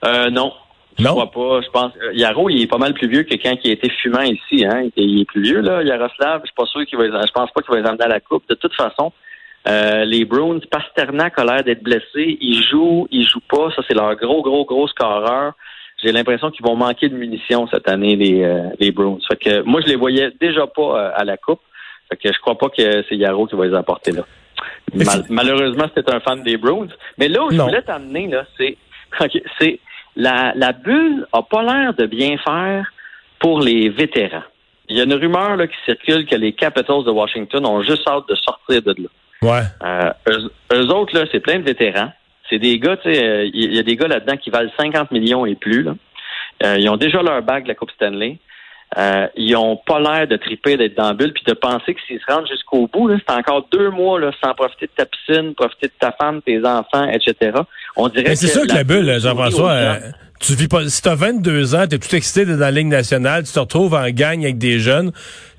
Euh, 0.04 0.28
non. 0.30 0.52
Je 0.98 1.04
Non? 1.04 1.10
crois 1.10 1.30
pas. 1.30 1.60
Je 1.64 1.70
pense. 1.70 1.92
euh, 2.02 2.12
Yaro, 2.14 2.48
il 2.50 2.62
est 2.62 2.66
pas 2.66 2.78
mal 2.78 2.94
plus 2.94 3.06
vieux 3.08 3.22
que 3.22 3.34
quand 3.34 3.54
il 3.62 3.70
a 3.70 3.74
été 3.74 3.88
fumant 4.02 4.22
ici. 4.22 4.64
Hein. 4.64 4.88
Il, 4.96 5.20
est, 5.20 5.24
plus 5.26 5.42
vieux, 5.42 5.60
là, 5.60 5.82
Yaroslav. 5.82 6.40
Je 6.42 6.46
suis 6.46 6.54
pas 6.56 6.64
sûr 6.66 6.84
qu'il 6.86 6.98
va 6.98 7.04
les- 7.04 7.10
Je 7.26 7.32
pense 7.32 7.50
pas 7.52 7.60
qu'il 7.62 7.74
va 7.74 7.80
les 7.80 7.86
emmener 7.88 8.04
à 8.04 8.08
la 8.08 8.20
coupe. 8.20 8.48
De 8.48 8.54
toute 8.54 8.74
façon, 8.74 9.12
euh, 9.68 10.04
les 10.06 10.24
Browns, 10.24 10.60
Pasternak 10.70 11.38
a 11.38 11.44
l'air 11.44 11.62
d'être 11.64 11.82
blessé. 11.82 12.38
Il 12.40 12.64
joue, 12.68 13.06
il 13.10 13.28
joue 13.28 13.40
pas. 13.48 13.70
Ça, 13.76 13.82
c'est 13.86 13.94
leur 13.94 14.14
gros, 14.16 14.42
gros, 14.42 14.64
gros 14.64 14.88
scoreur. 14.88 15.52
J'ai 16.02 16.12
l'impression 16.12 16.50
qu'ils 16.50 16.64
vont 16.66 16.76
manquer 16.76 17.08
de 17.08 17.14
munitions 17.16 17.66
cette 17.68 17.88
année, 17.88 18.16
les, 18.16 18.42
euh, 18.42 18.68
les 18.78 18.90
Browns. 18.92 19.20
Fait 19.28 19.36
que 19.36 19.62
moi, 19.62 19.80
je 19.80 19.86
les 19.88 19.96
voyais 19.96 20.30
déjà 20.40 20.66
pas 20.66 20.82
euh, 20.82 21.10
à 21.14 21.24
la 21.24 21.36
coupe. 21.36 21.60
Fait 22.10 22.16
que 22.16 22.32
je 22.32 22.38
crois 22.40 22.56
pas 22.58 22.68
que 22.68 23.02
c'est 23.08 23.16
Yaro 23.16 23.46
qui 23.46 23.56
va 23.56 23.66
les 23.66 23.74
apporter 23.74 24.12
là. 24.12 24.22
Mal- 24.94 25.24
malheureusement, 25.28 25.86
c'était 25.94 26.14
un 26.14 26.20
fan 26.20 26.42
des 26.42 26.56
Browns. 26.56 26.90
Mais 27.18 27.28
là 27.28 27.42
où 27.44 27.50
je 27.50 27.56
Non. 27.56 27.64
voulais 27.66 27.82
t'amener, 27.82 28.28
là, 28.28 28.44
c'est, 28.56 28.76
ok, 29.20 29.40
c'est 29.58 29.80
la, 30.16 30.52
la 30.54 30.72
bulle 30.72 31.26
a 31.32 31.42
pas 31.42 31.62
l'air 31.62 31.94
de 31.94 32.06
bien 32.06 32.36
faire 32.38 32.86
pour 33.38 33.60
les 33.60 33.88
vétérans. 33.88 34.42
Il 34.88 34.96
y 34.96 35.00
a 35.00 35.04
une 35.04 35.14
rumeur 35.14 35.56
là, 35.56 35.66
qui 35.66 35.76
circule 35.84 36.26
que 36.26 36.36
les 36.36 36.52
Capitals 36.52 37.04
de 37.04 37.10
Washington 37.10 37.66
ont 37.66 37.82
juste 37.82 38.06
hâte 38.08 38.28
de 38.28 38.34
sortir 38.36 38.82
de 38.82 38.94
là. 39.02 39.08
Ouais. 39.42 39.62
Euh, 39.82 40.12
eux, 40.32 40.50
eux 40.74 40.88
autres, 40.94 41.14
là, 41.18 41.24
c'est 41.32 41.40
plein 41.40 41.58
de 41.58 41.64
vétérans. 41.64 42.12
C'est 42.48 42.58
des 42.58 42.78
gars, 42.78 42.96
tu 42.96 43.12
sais, 43.12 43.24
euh, 43.24 43.50
il 43.52 43.74
y 43.74 43.78
a 43.78 43.82
des 43.82 43.96
gars 43.96 44.08
là-dedans 44.08 44.36
qui 44.36 44.50
valent 44.50 44.70
50 44.78 45.10
millions 45.10 45.46
et 45.46 45.54
plus. 45.54 45.82
Là. 45.82 45.94
Euh, 46.64 46.78
ils 46.78 46.88
ont 46.88 46.96
déjà 46.96 47.22
leur 47.22 47.42
bague 47.42 47.64
de 47.64 47.68
la 47.68 47.74
Coupe 47.74 47.90
Stanley. 47.92 48.38
Euh, 48.96 49.26
ils 49.36 49.56
ont 49.56 49.76
pas 49.76 49.98
l'air 49.98 50.28
de 50.28 50.36
triper 50.36 50.76
d'être 50.76 50.96
dans 50.96 51.08
la 51.08 51.14
bulle 51.14 51.32
puis 51.32 51.42
de 51.44 51.54
penser 51.54 51.92
que 51.92 52.00
s'ils 52.06 52.20
se 52.20 52.32
rendent 52.32 52.46
jusqu'au 52.46 52.86
bout, 52.86 53.10
c'est 53.10 53.34
encore 53.34 53.66
deux 53.72 53.90
mois 53.90 54.20
là, 54.20 54.30
sans 54.42 54.54
profiter 54.54 54.86
de 54.86 54.92
ta 54.96 55.06
piscine, 55.06 55.54
profiter 55.54 55.88
de 55.88 55.92
ta 55.98 56.12
femme, 56.12 56.40
tes 56.40 56.64
enfants, 56.64 57.08
etc. 57.10 57.58
On 57.96 58.08
dirait 58.08 58.28
Mais 58.28 58.36
c'est 58.36 58.46
sûr 58.46 58.62
que 58.62 58.72
la 58.72 58.84
bulle, 58.84 59.18
Jean-François, 59.18 59.70
euh, 59.70 59.98
tu 60.40 60.54
vis 60.54 60.68
pas. 60.68 60.88
Si 60.88 61.02
t'as 61.02 61.16
22 61.16 61.74
ans, 61.74 61.86
t'es 61.88 61.98
tout 61.98 62.14
excité 62.14 62.46
d'être 62.46 62.58
dans 62.58 62.64
la 62.64 62.70
Ligue 62.70 62.86
nationale, 62.86 63.42
tu 63.42 63.52
te 63.52 63.58
retrouves 63.58 63.92
en 63.92 64.08
gang 64.10 64.42
avec 64.44 64.56
des 64.56 64.78
jeunes, 64.78 65.10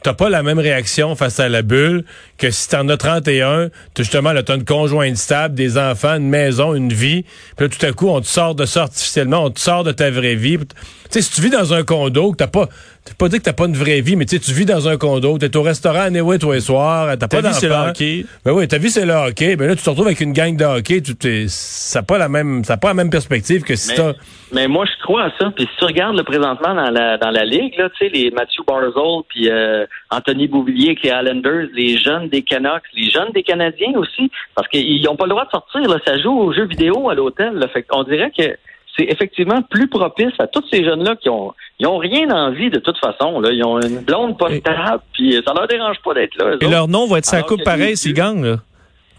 t'as 0.08 0.14
pas 0.14 0.30
la 0.30 0.42
même 0.42 0.60
réaction 0.60 1.18
face 1.18 1.38
à 1.42 1.50
la 1.50 1.64
bulle 1.64 2.06
que 2.38 2.50
si 2.50 2.70
t'en 2.70 2.88
as 2.88 2.96
31, 2.96 3.68
t'as 3.94 4.04
justement 4.04 4.32
là, 4.32 4.42
t'as 4.42 4.56
une 4.56 4.64
conjointe 4.64 5.18
stable, 5.18 5.54
des 5.54 5.78
enfants, 5.78 6.16
une 6.16 6.30
maison, 6.30 6.74
une 6.74 6.94
vie. 6.94 7.26
Puis 7.58 7.66
là, 7.66 7.68
tout 7.68 7.86
à 7.86 7.92
coup, 7.92 8.08
on 8.08 8.22
te 8.22 8.26
sort 8.26 8.56
de 8.56 8.66
ça 8.66 8.84
artificiellement, 8.84 9.44
on 9.44 9.50
te 9.50 9.60
sort 9.60 9.84
de 9.84 9.92
ta 9.92 10.10
vraie 10.10 10.36
vie. 10.36 10.60
Tu 10.60 10.66
sais, 11.10 11.22
si 11.22 11.32
tu 11.32 11.42
vis 11.42 11.50
dans 11.50 11.74
un 11.74 11.84
condo, 11.84 12.32
que 12.32 12.38
t'as 12.38 12.48
pas. 12.48 12.70
T'as 13.08 13.14
pas 13.18 13.30
dit 13.30 13.38
que 13.40 13.44
t'as 13.44 13.54
pas 13.54 13.66
une 13.68 13.76
vraie 13.78 14.02
vie, 14.02 14.16
mais 14.18 14.26
tu 14.26 14.36
sais, 14.38 14.42
tu 14.44 14.52
vis 14.52 14.66
dans 14.66 14.88
un 14.90 14.98
condo, 14.98 15.38
t'es 15.38 15.56
au 15.56 15.62
restaurant 15.62 16.02
à 16.02 16.10
Néoué 16.10 16.40
tous 16.40 16.52
les 16.52 16.60
soirs, 16.60 17.08
t'as 17.18 17.28
Ta 17.28 17.42
pas 17.42 17.48
vie, 17.48 17.54
c'est 17.54 17.68
le 17.68 17.74
d'enfants. 17.74 17.90
hockey. 17.90 18.26
Ben 18.44 18.52
oui, 18.52 18.68
ta 18.68 18.78
vie 18.78 18.90
c'est 18.90 19.06
le 19.06 19.14
hockey. 19.14 19.56
Ben 19.56 19.68
là, 19.68 19.76
tu 19.76 19.84
te 19.84 19.90
retrouves 19.90 20.08
avec 20.08 20.20
une 20.20 20.34
gang 20.34 20.56
de 20.58 20.66
hockey. 20.66 21.02
Tu, 21.02 21.16
t'es- 21.16 21.46
ça 21.48 22.00
n'a 22.00 22.04
pas 22.04 22.18
la 22.18 22.28
même, 22.28 22.64
ça 22.66 22.76
pas 22.78 22.90
la 22.90 22.94
même 22.96 23.10
perspective 23.10 23.64
que 23.64 23.76
si 23.76 23.96
t'as. 23.96 24.14
mais 24.52 24.68
moi, 24.68 24.86
je 24.86 25.04
crois 25.04 25.24
à 25.24 25.32
ça. 25.40 25.52
Puis 25.56 25.64
si 25.66 25.78
tu 25.80 25.86
regardes 25.86 26.18
le 26.18 26.24
présentement 26.24 26.76
dans 26.76 26.92
la 26.92 27.18
dans 27.18 27.32
la 27.32 27.46
ligue, 27.46 27.78
là, 27.78 27.90
tu 27.98 28.06
sais, 28.06 28.12
les 28.14 28.30
Matthew 28.32 28.66
Barzal, 28.68 29.22
puis 29.30 29.50
euh, 29.50 29.86
Anthony 30.12 30.48
Bouvillier, 30.48 30.88
avec 30.90 31.04
les 31.04 31.10
Islanders, 31.10 31.68
les 31.74 31.98
jeunes 31.98 32.28
des 32.30 32.42
Canucks, 32.42 32.84
les 32.96 33.10
jeunes 33.10 33.32
des 33.34 33.44
Canadiens 33.44 33.94
aussi, 33.96 34.30
parce 34.56 34.68
qu'ils 34.68 35.02
n'ont 35.04 35.16
pas 35.16 35.26
le 35.26 35.30
droit 35.32 35.46
de 35.46 35.52
sortir. 35.52 35.82
Là, 35.82 35.98
ça 36.06 36.18
joue 36.20 36.38
aux 36.38 36.52
jeux 36.54 36.66
vidéo 36.68 37.10
à 37.10 37.16
l'hôtel. 37.16 37.54
là. 37.54 37.68
Fait 37.70 37.84
qu'on 37.84 38.04
dirait 38.04 38.32
que 38.38 38.44
c'est 38.98 39.06
effectivement 39.06 39.62
plus 39.62 39.88
propice 39.88 40.34
à 40.40 40.48
tous 40.48 40.64
ces 40.72 40.84
jeunes-là 40.84 41.16
qui 41.22 41.30
ont 41.30 41.54
ils 41.80 41.86
ont 41.88 41.98
rien 41.98 42.30
envie 42.32 42.70
de 42.72 42.80
toute 42.80 42.98
façon. 42.98 43.40
Là. 43.40 43.52
Ils 43.52 43.64
ont 43.64 43.80
une 43.80 44.00
blonde 44.00 44.38
pas 44.38 44.50
Et- 44.50 44.60
stable, 44.60 45.02
puis 45.14 45.40
ça 45.46 45.54
leur 45.54 45.68
dérange 45.68 45.98
pas 46.04 46.14
d'être 46.16 46.36
là. 46.38 46.46
Et 46.52 46.56
autres. 46.56 46.70
leur 46.70 46.88
nom 46.88 47.06
va 47.08 47.20
être 47.20 47.26
sa 47.26 47.44
coupe 47.44 47.64
pareil 47.64 47.94
vieux- 47.96 48.14
gagnent. 48.14 48.44
Là. 48.46 48.56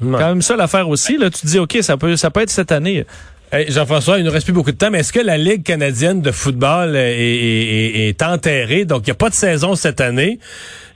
Ouais. 0.01 0.19
Quand 0.19 0.29
même 0.29 0.43
ça 0.43 0.57
l'affaire 0.57 0.89
aussi. 0.89 1.17
Là, 1.19 1.31
tu 1.31 1.41
te 1.41 1.47
dis, 1.47 1.59
OK, 1.59 1.79
ça 1.83 1.97
peut, 1.97 2.17
ça 2.17 2.31
peut 2.31 2.41
être 2.41 2.51
cette 2.51 2.73
année. 2.73 3.05
Hey, 3.51 3.71
Jean-François, 3.71 4.19
il 4.19 4.25
nous 4.25 4.31
reste 4.31 4.45
plus 4.47 4.53
beaucoup 4.53 4.73
de 4.73 4.77
temps, 4.77 4.91
mais 4.91 4.99
est-ce 4.99 5.13
que 5.13 5.21
la 5.21 5.39
Ligue 5.39 5.63
canadienne 5.65 6.21
de 6.21 6.31
football 6.31 6.95
est, 6.97 7.17
est- 7.19 7.97
est- 7.97 8.09
est 8.09 8.23
enterrée? 8.23 8.85
Donc, 8.85 9.03
il 9.03 9.07
n'y 9.07 9.13
a 9.13 9.15
pas 9.15 9.31
de 9.31 9.35
saison 9.35 9.75
cette 9.75 10.01
année. 10.03 10.39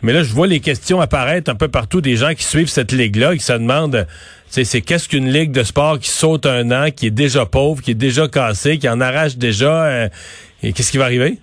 Mais 0.03 0.13
là, 0.13 0.23
je 0.23 0.33
vois 0.33 0.47
les 0.47 0.61
questions 0.61 1.01
apparaître 1.01 1.51
un 1.51 1.55
peu 1.55 1.69
partout 1.69 2.01
des 2.01 2.17
gens 2.17 2.35
qui 2.35 2.45
suivent 2.45 2.69
cette 2.69 2.93
ligue-là, 2.93 3.35
qui 3.35 3.43
se 3.43 3.53
demandent, 3.53 4.07
sais, 4.53 4.65
c'est 4.65 4.83
qu'est-ce 4.83 5.09
qu'une 5.09 5.33
ligue 5.33 5.51
de 5.51 5.63
sport 5.63 5.99
qui 5.99 6.11
saute 6.11 6.45
un 6.45 6.71
an, 6.71 6.91
qui 6.95 7.07
est 7.07 7.11
déjà 7.11 7.47
pauvre, 7.47 7.83
qui 7.83 7.93
est 7.93 8.01
déjà 8.09 8.29
cassée, 8.29 8.79
qui 8.79 8.89
en 8.89 9.01
arrache 9.01 9.37
déjà, 9.37 9.87
euh, 9.87 10.09
et 10.63 10.73
qu'est-ce 10.73 10.93
qui 10.93 10.99
va 10.99 11.05
arriver? 11.05 11.39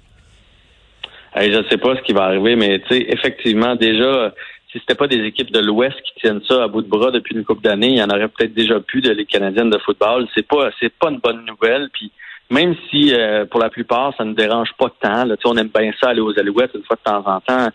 Hey, 1.33 1.51
je 1.51 1.57
ne 1.57 1.63
sais 1.69 1.77
pas 1.77 1.95
ce 1.95 2.01
qui 2.01 2.13
va 2.13 2.23
arriver, 2.25 2.55
mais 2.55 2.79
tu 2.79 2.95
sais, 2.95 3.05
effectivement, 3.09 3.75
déjà, 3.75 4.33
si 4.71 4.79
c'était 4.79 4.95
pas 4.95 5.07
des 5.07 5.23
équipes 5.25 5.51
de 5.51 5.59
l'Ouest 5.59 5.95
qui 6.03 6.21
tiennent 6.21 6.41
ça 6.47 6.63
à 6.63 6.67
bout 6.67 6.83
de 6.83 6.87
bras 6.87 7.11
depuis 7.11 7.35
une 7.35 7.43
couple 7.43 7.63
d'années, 7.63 7.89
il 7.89 7.97
y 7.97 8.03
en 8.03 8.09
aurait 8.09 8.27
peut-être 8.27 8.53
déjà 8.53 8.79
plus 8.79 9.01
de 9.01 9.11
Ligue 9.11 9.27
canadienne 9.27 9.69
de 9.69 9.77
football. 9.79 10.27
C'est 10.35 10.47
pas, 10.47 10.69
c'est 10.79 10.93
pas 10.93 11.09
une 11.09 11.19
bonne 11.19 11.45
nouvelle. 11.45 11.89
Puis 11.91 12.11
même 12.51 12.75
si 12.89 13.13
euh, 13.13 13.45
pour 13.45 13.59
la 13.59 13.69
plupart 13.69 14.13
ça 14.17 14.25
ne 14.25 14.33
dérange 14.33 14.69
pas 14.77 14.91
tant, 15.01 15.25
là, 15.25 15.35
on 15.45 15.57
aime 15.57 15.69
bien 15.73 15.91
ça 15.99 16.09
aller 16.09 16.21
aux 16.21 16.37
Alouettes 16.37 16.71
une 16.75 16.83
fois 16.83 16.97
de 16.97 17.11
temps 17.11 17.23
en 17.25 17.39
temps. 17.41 17.69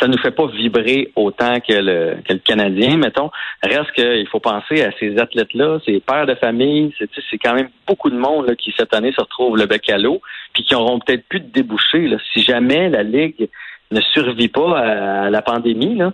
Ça 0.00 0.08
nous 0.08 0.16
fait 0.18 0.30
pas 0.30 0.46
vibrer 0.46 1.12
autant 1.14 1.60
que 1.60 1.72
le, 1.72 2.16
que 2.26 2.32
le 2.32 2.38
Canadien, 2.38 2.96
mettons. 2.96 3.30
Reste 3.62 3.92
qu'il 3.92 4.26
faut 4.28 4.40
penser 4.40 4.82
à 4.82 4.90
ces 4.98 5.18
athlètes-là, 5.18 5.78
ces 5.84 6.00
pères 6.00 6.26
de 6.26 6.34
famille. 6.34 6.94
C'est, 6.98 7.38
quand 7.38 7.54
même 7.54 7.68
beaucoup 7.86 8.08
de 8.08 8.16
monde 8.16 8.46
là, 8.46 8.54
qui, 8.56 8.72
cette 8.76 8.94
année, 8.94 9.12
se 9.12 9.20
retrouve 9.20 9.58
le 9.58 9.66
bec 9.66 9.90
à 9.90 9.98
l'eau, 9.98 10.22
puis 10.54 10.64
qui 10.64 10.74
auront 10.74 10.98
peut-être 11.00 11.26
plus 11.28 11.40
de 11.40 11.50
débouchés 11.50 12.08
là, 12.08 12.16
si 12.32 12.42
jamais 12.42 12.88
la 12.88 13.02
Ligue 13.02 13.48
ne 13.90 14.00
survit 14.00 14.48
pas 14.48 14.78
à 14.78 15.30
la 15.30 15.42
pandémie. 15.42 15.96
Là. 15.96 16.12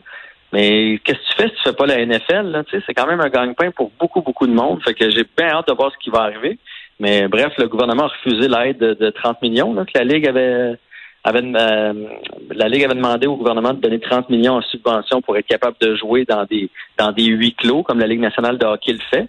Mais 0.52 0.98
qu'est-ce 1.04 1.18
que 1.18 1.24
tu 1.30 1.42
fais 1.42 1.48
si 1.48 1.54
tu 1.54 1.62
fais 1.62 1.72
pas 1.72 1.86
la 1.86 2.04
NFL? 2.04 2.64
C'est 2.70 2.94
quand 2.94 3.06
même 3.06 3.20
un 3.20 3.28
gagne-pain 3.28 3.70
pour 3.70 3.92
beaucoup, 4.00 4.20
beaucoup 4.20 4.48
de 4.48 4.52
monde. 4.52 4.82
Fait 4.82 4.94
que 4.94 5.08
j'ai 5.10 5.24
bien 5.36 5.48
hâte 5.48 5.68
de 5.68 5.74
voir 5.74 5.92
ce 5.92 5.98
qui 5.98 6.10
va 6.10 6.22
arriver. 6.22 6.58
Mais 6.98 7.28
bref, 7.28 7.52
le 7.56 7.68
gouvernement 7.68 8.04
a 8.04 8.08
refusé 8.08 8.48
l'aide 8.48 8.78
de, 8.78 8.94
de 8.94 9.10
30 9.10 9.40
millions 9.42 9.72
là, 9.72 9.84
que 9.84 9.96
la 9.96 10.04
Ligue 10.04 10.26
avait 10.26 10.76
euh, 11.26 11.92
la 12.50 12.68
Ligue 12.68 12.84
avait 12.84 12.94
demandé 12.94 13.26
au 13.26 13.36
gouvernement 13.36 13.74
de 13.74 13.80
donner 13.80 14.00
30 14.00 14.30
millions 14.30 14.54
en 14.54 14.62
subvention 14.62 15.20
pour 15.20 15.36
être 15.36 15.46
capable 15.46 15.76
de 15.80 15.94
jouer 15.96 16.24
dans 16.24 16.44
des 16.44 16.70
dans 16.98 17.12
des 17.12 17.26
huis 17.26 17.54
clos 17.54 17.82
comme 17.82 17.98
la 17.98 18.06
Ligue 18.06 18.20
nationale 18.20 18.58
de 18.58 18.64
hockey 18.64 18.92
le 18.92 19.00
fait. 19.10 19.28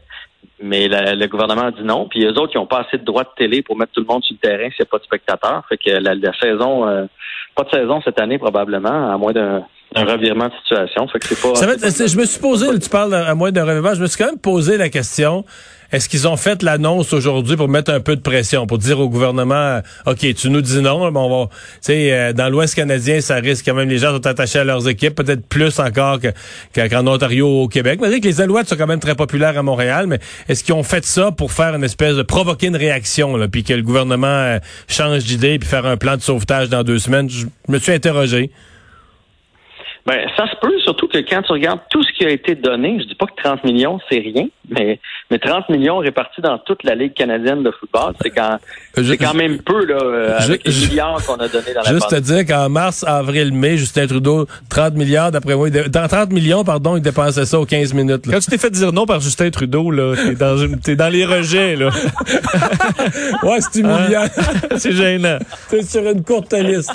Mais 0.63 0.88
le 0.88 1.25
gouvernement 1.27 1.63
a 1.63 1.71
dit 1.71 1.83
non. 1.83 2.07
Puis 2.07 2.24
eux 2.24 2.38
autres, 2.38 2.51
ils 2.53 2.60
n'ont 2.60 2.67
pas 2.67 2.86
assez 2.88 2.98
de 2.98 3.03
droits 3.03 3.24
de 3.24 3.29
télé 3.36 3.62
pour 3.62 3.75
mettre 3.75 3.91
tout 3.93 4.01
le 4.01 4.05
monde 4.05 4.24
sur 4.24 4.36
le 4.36 4.48
terrain 4.48 4.69
s'il 4.69 4.83
n'y 4.83 4.88
a 4.88 4.91
pas 4.91 5.00
de 5.00 5.03
spectateurs. 5.03 5.65
Fait 5.67 5.77
que 5.77 5.89
la, 5.89 6.33
saison, 6.39 6.88
euh, 6.88 7.05
pas 7.55 7.63
de 7.63 7.71
saison 7.71 8.01
cette 8.03 8.21
année 8.21 8.38
probablement, 8.38 9.12
à 9.12 9.17
moins 9.17 9.33
d'un 9.33 9.65
revirement 9.95 10.48
de 10.48 10.53
situation. 10.62 11.07
Fait 11.07 11.19
que 11.19 11.27
c'est 11.27 11.41
pas. 11.41 12.07
je 12.07 12.17
me 12.17 12.25
suis 12.25 12.39
posé, 12.39 12.67
tu 12.79 12.89
parles 12.89 13.13
à 13.13 13.36
moins 13.36 13.51
d'un 13.51 13.65
revirement, 13.65 13.93
je 13.93 14.01
me 14.01 14.07
suis 14.07 14.17
quand 14.17 14.27
même 14.27 14.39
posé 14.39 14.77
la 14.77 14.89
question. 14.89 15.45
Est-ce 15.91 16.07
qu'ils 16.07 16.25
ont 16.25 16.38
fait 16.38 16.63
l'annonce 16.63 17.12
aujourd'hui 17.12 17.57
pour 17.57 17.67
mettre 17.67 17.91
un 17.91 18.00
peu 18.00 18.15
de 18.15 18.21
pression, 18.21 18.65
pour 18.65 18.77
dire 18.77 19.00
au 19.01 19.10
gouvernement, 19.10 19.81
OK, 20.05 20.33
tu 20.36 20.50
nous 20.50 20.62
dis 20.62 20.79
non, 20.79 21.12
mais 21.12 21.19
on 21.19 21.29
va, 21.29 21.50
tu 21.50 21.57
sais, 21.81 22.13
euh, 22.13 22.33
dans 22.33 22.48
l'Ouest 22.48 22.75
canadien, 22.75 23.19
ça 23.19 23.36
risque 23.36 23.65
quand 23.65 23.74
même, 23.74 23.89
les 23.89 23.98
gens 23.98 24.13
sont 24.13 24.25
attachés 24.25 24.60
à 24.60 24.63
leurs 24.63 24.88
équipes, 24.88 25.15
peut-être 25.15 25.45
plus 25.45 25.79
encore 25.79 26.19
qu'en 26.74 27.07
Ontario 27.07 27.45
ou 27.45 27.63
au 27.63 27.67
Québec. 27.67 28.00
Mais 28.01 28.21
que 28.21 28.25
les 28.25 28.39
Alouettes 28.39 28.69
sont 28.69 28.77
quand 28.77 28.88
même 28.88 29.01
très 29.01 29.15
populaires 29.15 29.57
à 29.57 29.63
Montréal, 29.63 30.07
mais 30.07 30.19
est-ce 30.48 30.63
qu'ils 30.63 30.75
ont 30.75 30.83
fait 30.83 31.03
ça 31.03 31.31
pour 31.31 31.51
faire 31.51 31.75
une 31.75 31.83
espèce 31.83 32.15
de 32.15 32.24
provoquer 32.24 32.67
une 32.67 32.77
réaction, 32.77 33.36
là, 33.36 33.50
puis 33.50 33.65
que 33.65 33.74
le 33.74 33.83
gouvernement 33.83 34.27
euh, 34.27 34.60
change 34.88 35.25
d'idée 35.25 35.60
puis 35.60 35.67
faire 35.67 35.86
un 35.86 35.98
plan 35.98 36.15
de 36.15 36.21
sauvetage 36.21 36.69
dans 36.69 36.83
deux 36.83 37.00
semaines? 37.00 37.29
Je 37.29 37.48
me 37.67 37.79
suis 37.79 37.91
interrogé. 37.91 38.50
Ben, 40.05 40.27
ça 40.36 40.48
se 40.48 40.55
peut, 40.60 40.74
surtout 40.84 41.08
que 41.08 41.20
quand 41.20 41.43
tu 41.43 41.51
regardes 41.51 41.81
tout 41.91 42.01
ce 42.01 42.12
qui 42.13 42.25
a 42.25 42.29
été 42.29 42.55
donné, 42.55 43.00
je 43.00 43.05
dis 43.05 43.13
pas 43.13 43.27
que 43.27 43.39
30 43.39 43.63
millions, 43.63 44.00
c'est 44.10 44.17
rien, 44.17 44.48
mais, 44.67 45.00
mais 45.29 45.38
30 45.38 45.70
millions 45.70 46.00
répartis 46.00 46.41
dans 46.41 46.58
toute 46.58 46.84
la 46.84 46.96
Ligue 46.96 47.13
canadienne 47.13 47.62
de 47.62 47.72
football, 47.72 48.13
c'est 48.20 48.31
quand, 48.31 48.58
c'est 48.96 49.17
quand 49.17 49.36
même 49.36 49.60
peu, 49.62 49.86
là, 49.86 50.00
euh, 50.01 50.38
avec 50.39 50.65
les 50.65 50.74
milliards 50.74 51.24
qu'on 51.24 51.36
a 51.36 51.48
donnés 51.48 51.74
dans 51.75 51.81
la 51.81 51.91
Juste 51.91 52.10
te 52.10 52.20
dire 52.20 52.48
qu'en 52.48 52.67
mars, 52.70 53.03
avril, 53.08 53.53
mai, 53.53 53.77
Justin 53.77 54.08
Trudeau, 54.08 54.48
30 54.70 54.96
milliards, 54.96 55.31
d'après 55.31 55.55
moi, 55.55 55.70
dans 55.70 56.08
30 56.08 56.31
millions, 56.31 56.63
pardon, 56.63 56.98
il 56.98 57.03
dépensait 57.03 57.46
ça 57.46 57.60
aux 57.60 57.65
15 57.65 57.93
minutes. 57.93 58.25
Quand 58.27 58.39
tu 58.39 58.50
t'es 58.50 58.58
fait 58.58 58.72
dire 58.72 58.91
non 58.91 59.05
par 59.05 59.20
Justin 59.20 59.51
Trudeau, 59.51 59.91
là, 59.91 60.15
t'es 60.15 60.34
dans, 60.34 60.79
t'es 60.81 60.96
dans 60.96 61.10
les 61.10 61.25
rejets, 61.25 61.75
là. 61.75 61.89
ouais, 63.43 63.60
c'est 63.60 63.79
humiliant. 63.79 64.25
c'est 64.77 64.93
gênant. 64.93 65.38
T'es 65.70 65.84
sur 65.84 66.10
une 66.10 66.24
courte 66.24 66.53
liste. 66.53 66.91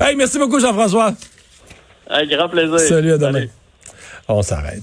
Hey, 0.00 0.16
merci 0.16 0.38
beaucoup, 0.38 0.58
Jean-François. 0.58 1.12
Un 2.08 2.26
grand 2.26 2.48
plaisir. 2.48 2.78
Salut, 2.80 3.12
à 3.12 3.18
demain. 3.18 3.46
On 4.28 4.42
s'arrête. 4.42 4.82